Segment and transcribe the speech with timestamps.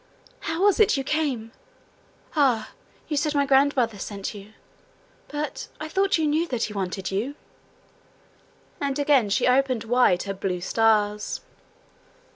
[0.39, 1.51] 'How was it you came?
[2.35, 2.71] Ah!
[3.07, 4.53] You said my grandmother sent you.
[5.27, 7.35] But I thought you knew that he wanted you.'
[8.81, 11.41] And again she opened wide her blue stars.